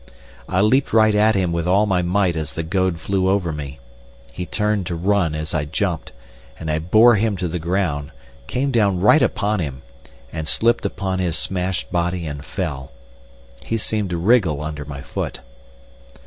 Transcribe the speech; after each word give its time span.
I 0.49 0.61
leaped 0.61 0.93
right 0.93 1.13
at 1.13 1.35
him 1.35 1.51
with 1.51 1.67
all 1.67 1.85
my 1.85 2.01
might 2.01 2.35
as 2.35 2.53
the 2.53 2.63
goad 2.63 2.99
flew 2.99 3.29
over 3.29 3.51
me. 3.51 3.77
He 4.33 4.47
turned 4.47 4.87
to 4.87 4.95
run 4.95 5.35
as 5.35 5.53
I 5.53 5.65
jumped, 5.65 6.11
and 6.59 6.71
I 6.71 6.79
bore 6.79 7.17
him 7.17 7.37
to 7.37 7.47
the 7.47 7.59
ground, 7.59 8.09
came 8.47 8.71
down 8.71 8.99
right 8.99 9.21
upon 9.21 9.59
him, 9.59 9.83
and 10.33 10.47
slipped 10.47 10.87
upon 10.87 11.19
his 11.19 11.37
smashed 11.37 11.91
body 11.91 12.25
and 12.25 12.43
fell. 12.43 12.91
He 13.63 13.77
seemed 13.77 14.09
to 14.09 14.17
wriggle 14.17 14.63
under 14.63 14.85
my 14.85 15.01
foot. 15.01 15.41